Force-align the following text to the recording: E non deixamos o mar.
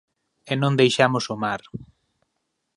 E 0.51 0.53
non 0.61 0.77
deixamos 0.81 1.25
o 1.33 1.35
mar. 1.43 1.61